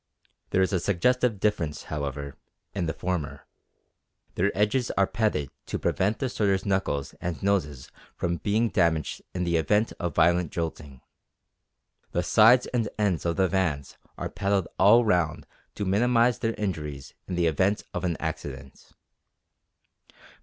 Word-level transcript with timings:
There 0.49 0.63
is 0.63 0.73
a 0.73 0.79
suggestive 0.79 1.39
difference, 1.39 1.83
however, 1.83 2.35
in 2.73 2.87
the 2.87 2.93
former. 2.95 3.45
Their 4.33 4.51
edges 4.57 4.89
are 4.97 5.05
padded 5.05 5.51
to 5.67 5.77
prevent 5.77 6.17
the 6.17 6.27
sorters' 6.27 6.65
knuckles 6.65 7.13
and 7.21 7.43
noses 7.43 7.91
from 8.15 8.37
being 8.37 8.69
damaged 8.69 9.21
in 9.35 9.43
the 9.43 9.57
event 9.57 9.93
of 9.99 10.15
violent 10.15 10.51
jolting. 10.51 11.01
The 12.13 12.23
sides 12.23 12.65
and 12.73 12.89
ends 12.97 13.27
of 13.27 13.35
the 13.35 13.47
vans 13.47 13.99
are 14.17 14.27
padded 14.27 14.67
all 14.79 15.05
round 15.05 15.45
to 15.75 15.85
minimise 15.85 16.39
their 16.39 16.55
injuries 16.55 17.13
in 17.27 17.35
the 17.35 17.45
event 17.45 17.83
of 17.93 18.03
an 18.03 18.17
accident. 18.19 18.93